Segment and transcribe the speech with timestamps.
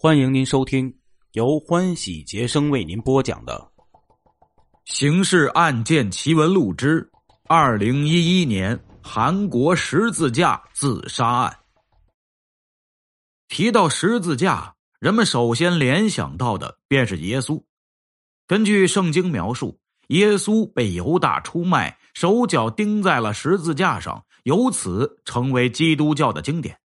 [0.00, 0.96] 欢迎您收听
[1.32, 3.68] 由欢喜杰生为您播讲的
[4.84, 7.10] 《刑事案件奇闻录之
[7.48, 11.50] 二零一一年韩国十字架自杀案》。
[13.48, 17.60] 提到十字架，人们首先联想到的便是耶稣。
[18.46, 19.80] 根据圣经描述，
[20.10, 26.78] 耶稣被犹大出卖，手脚钉在了十字架上，由此成为基督教的经典。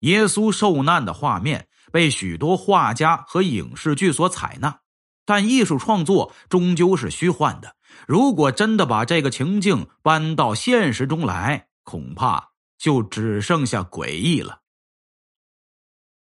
[0.00, 1.68] 耶稣受难的画面。
[1.94, 4.80] 被许多画家和影视剧所采纳，
[5.24, 7.76] 但艺术创作终究是虚幻的。
[8.08, 14.62] 如果真的把这个情境搬到现实中来，恐怕就只剩下诡异了。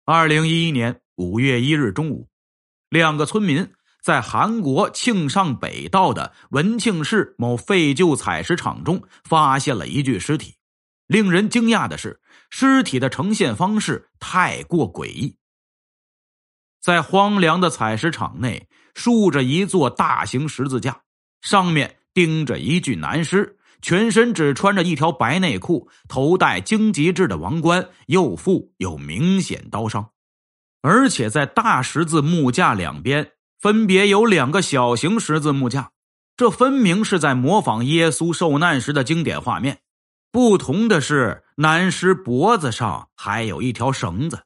[0.05, 2.29] 二零一一年五月一日中午，
[2.87, 3.69] 两个村民
[4.01, 10.55] 在韩国庆尚北道的文庆市某废旧采石场中发现了一具尸体。
[11.05, 15.35] 令人惊讶的是，尸体的呈现方式太过诡异。
[16.81, 21.01] 在荒凉的采石场内，竖着一座大型十字架，
[21.41, 30.09] 上面钉着一具男尸，全身只穿着一条白内裤，头戴荆棘制的王冠，右腹有明显刀伤，
[30.81, 35.91] 而且在大十字木架两边分别有两个小型十字木架，
[36.37, 39.79] 这分明是在模仿耶稣受难时的经典画面。
[40.31, 44.43] 不同的是，男尸脖子上还有一条绳子。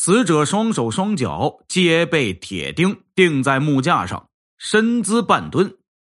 [0.00, 5.74] 死者双手双脚皆被铁钉钉在木架上，身姿半蹲，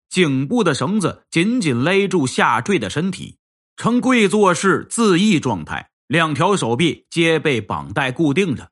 [0.09, 3.40] 颈部的绳子紧紧勒住下坠的身体，
[3.75, 5.90] 呈跪坐式自缢状态。
[6.08, 8.72] 两条手臂皆被绑带固定着，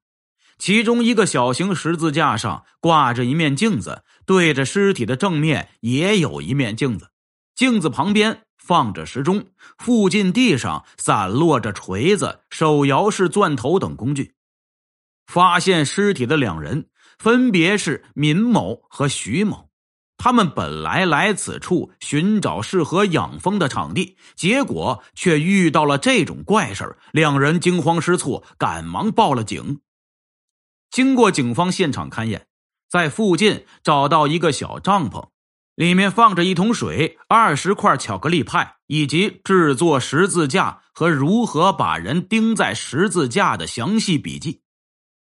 [0.58, 7.10] 其中一个小型十字架上挂着一面镜子，对着尸体的正面也有一面镜子，
[7.54, 14.36] 镜子旁边放着时钟，附近地上散落着锤子、手摇式钻头等工具。
[15.32, 16.88] 发现尸体的两人
[17.18, 19.70] 分别是闵某和徐某，
[20.18, 29.80] 他们本来来此处寻找适合养蜂的场地，结果却遇到了这种怪事两人惊慌失措，赶忙报了警。
[30.90, 32.48] 经过警方现场勘验，
[32.90, 35.30] 在附近找到一个小帐篷，
[35.76, 44.60] 里面放着一桶水、二十块巧克力派，以及制作十字架和如何把人钉在十字架的详细笔记。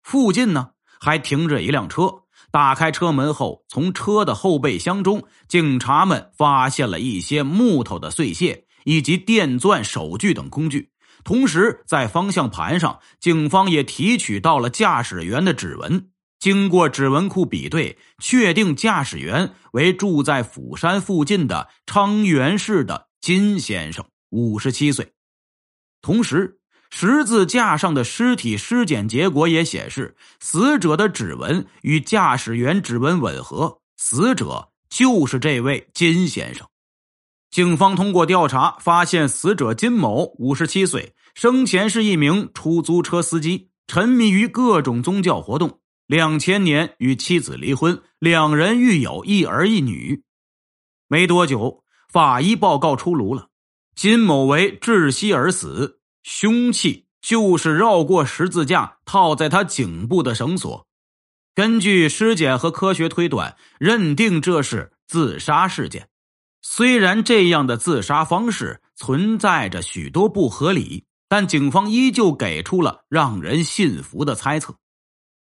[0.03, 0.71] 附近呢，
[1.01, 2.23] 还停着一辆车。
[2.51, 10.91] 打开车门后，从车的后备箱中，警察们发现了一些木头的碎屑以及电钻、手锯等工具。
[11.25, 16.11] 同时，在方向盘上，警方也提取到了驾驶员的指纹。
[16.39, 25.13] 经过指纹库比对，确定驾驶员为住在釜山附近的昌原市的金先生，五十七岁。
[26.03, 26.59] 同时。
[26.95, 36.69] 十字架上的尸体尸检结果也显示，死者的指纹与驾驶员指纹吻合，死者就是这位金先生。
[37.51, 45.81] 警方通过调查发现，死者金某五十七岁，生前是一名出租车司机，沉迷于各种宗教活动。
[46.07, 50.23] 两千年与妻子离婚，两人育有一儿一女。
[51.09, 53.49] 没多久，法医报告出炉了，
[53.95, 56.02] 金某为窒息而死。
[56.23, 60.87] 凶器就是绕过十字架套在他颈部的绳索。
[61.55, 66.09] 根据尸检和科学推断，认定这是自杀事件。
[66.63, 74.77] 虽然这样的自杀方式存在着许多不合理，但警方依旧给出了让人信服的猜测。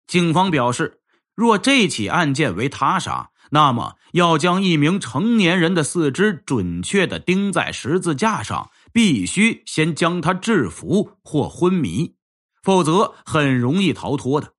[0.07, 1.01] 警方表示，
[1.35, 8.69] 若这起案件为他杀，那么要将一名成年人的四肢准确的钉在十字架上。
[8.99, 12.15] 必须先将他制服或昏迷，
[12.61, 14.51] 否则很容易逃脱的。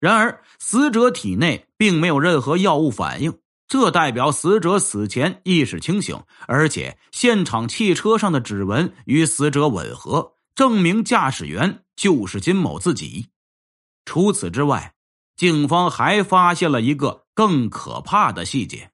[0.00, 13.26] 然而，死者体内并没有任何药物反应，这代表死者死前意识清醒，而且现场汽车上的指纹与死者吻合，证明驾驶员就是金某自己。
[14.06, 14.94] 除此之外，
[15.36, 18.90] 警方还发现了一个更可怕的细节。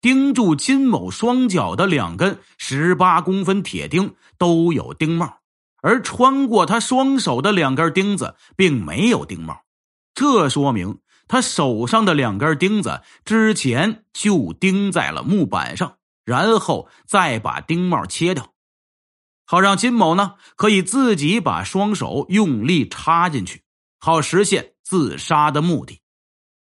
[0.00, 5.40] 钉住金某双脚的两根十八公分铁钉都有钉帽，
[5.82, 9.62] 而穿过他双手的两根钉子并没有钉帽，
[10.14, 18.52] 这说明他手上的两根钉子之前就钉在了木板上，然后再把钉帽切掉，
[19.46, 23.64] 好让金某呢可以自己把双手用力插进去，
[23.98, 26.00] 好实现自杀的目的。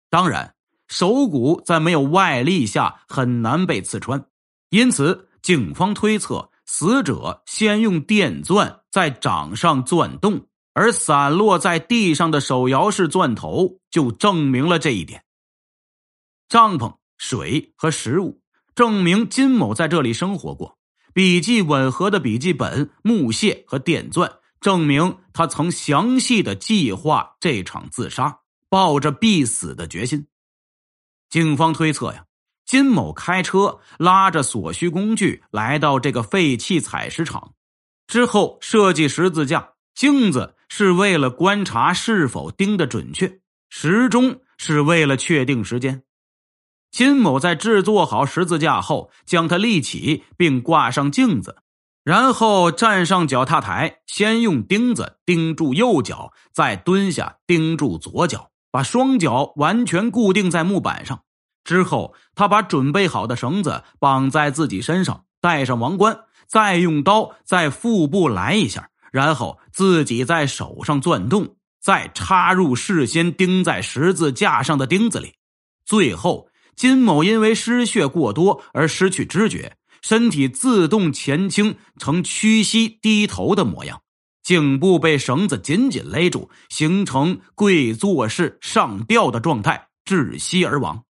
[0.09, 0.56] 当然。
[0.89, 4.25] 手骨在没有外力下很难被刺穿，
[4.71, 15.25] 因此警方推测死者先用电钻在掌上钻洞，而散落在地上的手摇式钻头就证明了这一点。
[16.49, 18.41] 帐篷、水和食物
[18.75, 20.79] 证明金某在这里生活过。
[21.13, 24.31] 笔记吻合的笔记本、木屑和电钻
[24.61, 30.27] 证明他曾详细的计划这场自杀，抱着必死的决心。
[31.29, 32.25] 警方推测呀，
[32.65, 37.53] 金某开车拉着所需工具来到这个废弃采石场，
[38.07, 39.73] 之后设计十字架。
[39.95, 43.41] 镜子是为了观察是否钉得准确，
[43.71, 46.03] 时钟是为了确定时间。
[46.91, 51.63] 金某在制作好十字架后，将它立起并挂上镜子，
[52.05, 61.23] 然后站上脚踏台，先用钉子钉住右脚，再蹲下钉住左脚，把双脚完全固定在木板上。
[61.65, 68.91] 之后，他把准备好的绳子绑在自己身上，戴上王冠，再用刀在腹部来一下。
[69.11, 75.37] 然后自己在手上钻洞，再插入事先钉在十字架上的钉子里。
[75.87, 84.03] 最后，金某因为失血过多而失去知觉，身体自动前倾成屈膝低头的模样，
[84.47, 91.03] 颈部被绳子紧紧勒住，形成跪坐式上吊的状态，窒息而亡。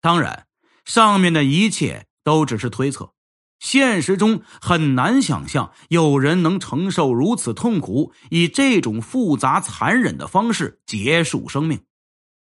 [0.00, 0.46] 当然，
[0.84, 3.10] 上面的一切都只是推测。
[3.58, 11.80] 现实中很难想象有人能承受如此痛苦，以这种复杂残忍的方式结束生命。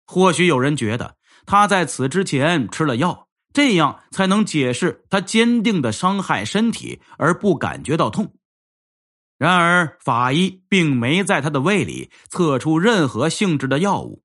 [0.06, 8.34] 或许有人觉得他在此之前吃了药，这样才能解释他坚定的伤害身体而不感觉到痛。
[9.38, 14.24] 然而，法医并没在他的胃里测出任何性质的药物。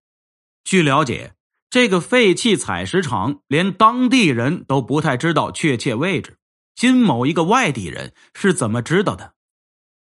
[0.64, 1.34] 据了解，
[1.68, 6.38] 这个废弃采石场连当地人都不太知道确切位置。
[6.74, 9.34] 金某一个外地人是怎么知道的？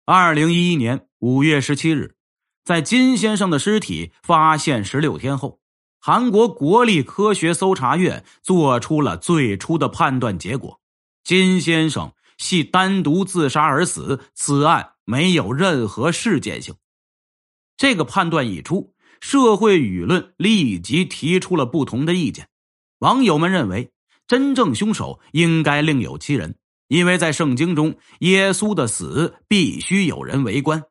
[0.05, 2.15] 二零一一年五月十七日，
[2.65, 5.61] 在金先生的尸体发现十六天后，
[5.99, 10.81] 韩国国立科学搜查院做出了最初的判断结果：
[11.23, 16.73] 金先生系单独自杀而死，此案没有任何事件性。
[17.77, 22.49] 这个判断一出，社会舆论立即提出了不同的意见，
[22.97, 23.91] 网友们认为。
[24.27, 26.55] 真正凶手应该另有其人，
[26.87, 30.83] 因为在圣经中，耶稣的死必须有人围观。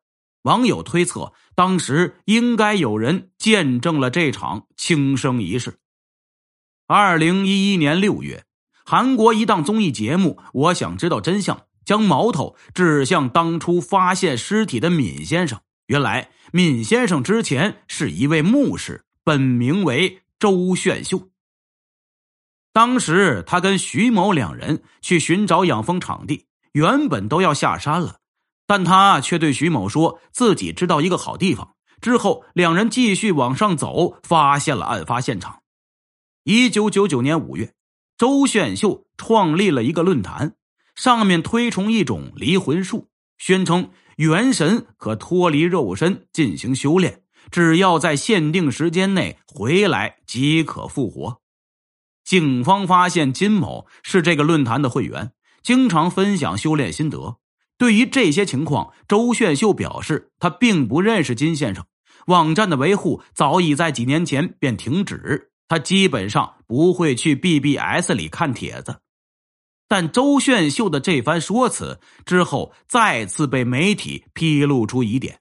[0.43, 5.79] 网友推测，当时应该有人见证了这场轻生仪式。
[6.89, 8.45] 二零一一年六月，
[8.91, 11.55] 韩国一档综艺节目《我想知道真相》
[11.85, 15.61] 将矛头指向当初发现尸体的闵先生。
[15.89, 21.29] 原来，闵先生之前是一位牧师，本名为周炫秀。
[22.73, 28.17] 当时他跟徐某两人去寻找养蜂场地，原本都要下山了，
[28.67, 31.75] 但他却对徐某说自己知道一个好地方。
[32.01, 35.61] 之后两人继续往上走，发现了案发现场。
[36.45, 37.75] 一九九九年五月，
[38.19, 40.57] 周炫秀创立了一个论坛，
[40.97, 43.07] 上面推崇一种离魂术，
[43.39, 47.23] 宣称元神可脱离肉身进行修炼，
[47.53, 51.41] 只要在限定时间内回来即可复活。
[52.25, 55.31] 警方发现金某是这个论坛的会员，
[55.63, 57.37] 经常分享修炼心得。
[57.79, 61.87] 对于这些情况，周炫秀表示他并不认识金先生，
[62.27, 69.01] 网站的维护早已在几年前便停止，他基本上不会去 BBS 里看帖子。
[69.89, 75.41] 但周炫秀的这番说辞之后，再次被媒体披露出疑点。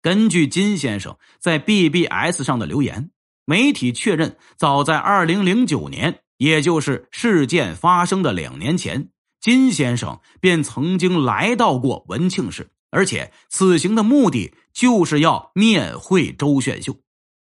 [0.00, 3.10] 根据金先生在 BBS 上的留言。
[3.46, 16.96] 媒体确认，早在二零零九年，也就是事件发生的两年前，金先生便曾经来到过文庆市，而且此行的目的就是要面会周炫秀。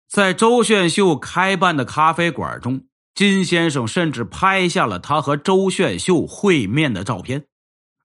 [0.09, 7.45] 在周炫秀开办的咖啡馆中，金先生甚至拍下了他和周炫秀会面的照片。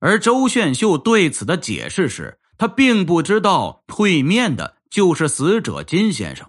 [0.00, 6.46] 而周炫秀对此的解释是，他并不知道会面的就是死者金先生。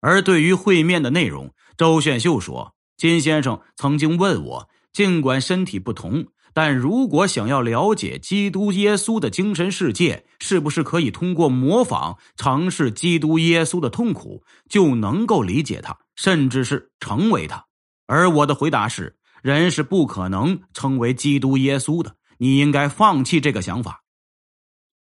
[0.00, 17.64] 而对于会面的内容，周炫秀说：“金先生曾经问我，尽管身体不同，但如果想要了解基督耶稣的精神世界，是不是可以通过模仿尝试基督耶稣的痛苦，就能够理解他，甚至是成为他？
[18.06, 24.02] 而我的回答是：人是不可能成为基督耶稣的，你应该放弃这个想法。”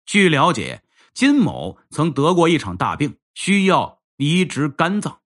[0.05, 3.99] 据了解，金某曾得过一场大病，需要。
[4.17, 5.21] 移植肝脏，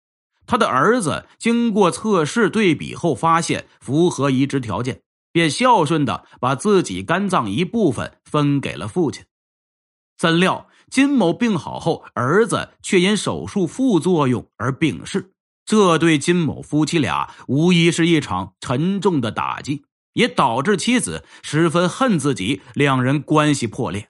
[0.48, 5.02] 他的儿子经过测试对比后发现符合移植条件，
[5.36, 9.26] 便孝顺的把自己肝脏一部分分给了父亲。
[10.18, 15.34] 怎料金某病好后，儿子却因手术副作用而病逝，
[15.66, 24.08] 这对金某夫妻俩无疑是一场沉重的打击，也导致妻子十分恨自己，两人关系破裂。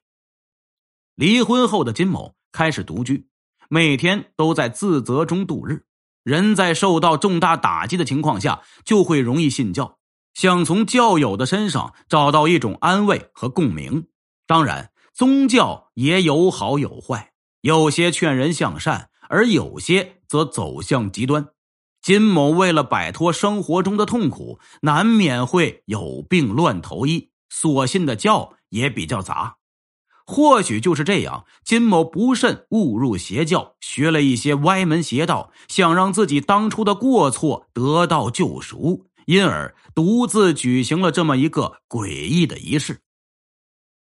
[1.16, 3.26] 离婚后的金某开始独居，
[3.68, 5.86] 每天都在自责中度日。
[6.22, 9.98] 人在受到重大打击的情况下，就会容易信教，
[10.36, 14.08] 想从教友的身上找到一种安慰和共鸣。
[14.46, 21.48] 当然，宗教也有好有坏，有些劝人向善，而有些则走向极端。
[22.02, 29.56] 金某为了摆脱生活中的痛苦，难免会有病乱投医，所信的教也比较杂。
[30.28, 43.02] 或许就是这样，金某不慎误入邪教，学了一些歪门邪道，想让自己当初的过错得到救赎，因而独自举行了这么一个诡异的仪式。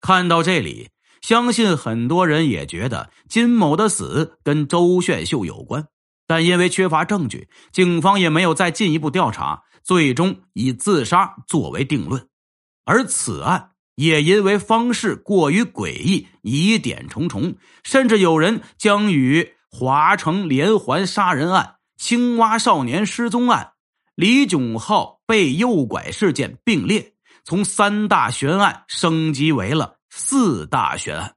[0.01, 0.89] 看到这里，
[1.21, 5.87] 相信很多人也觉得金某的死跟周炫秀有关，
[6.27, 12.29] 但因为缺乏证据，警方也没有再进一步调查，最终以自杀作为定论。
[12.85, 13.69] 而此案。
[13.97, 23.73] 也因为方式过于诡异，疑点重重，甚至有人将与华城连环杀人案、青蛙少年失踪案、
[24.21, 31.37] 李炯浩被诱拐事件并列，从三大悬案升级为了四大悬案。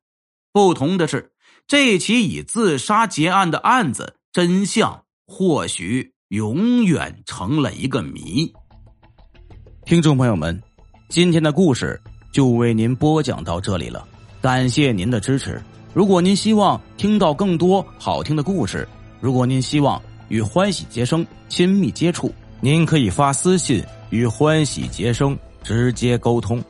[0.51, 1.31] 不同的是，
[1.65, 8.51] 这起以自杀结案的案子真相或许永远成了一个谜。
[9.85, 10.61] 听众朋友们，
[11.07, 11.97] 今天的故事。
[12.33, 14.05] 就为您播讲到这里了，
[14.41, 15.63] 感谢您的支持。
[15.93, 18.85] 如果您希望听到更多好听的故事，
[19.21, 26.63] 如果您希望与欢喜杰生亲密接触，您可以发私信与欢喜杰生直接沟通。